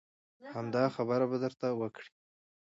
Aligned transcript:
همدا 0.55 0.83
خبره 0.95 1.25
به 1.29 1.37
درته 1.43 1.67
وکړي. 1.79 2.09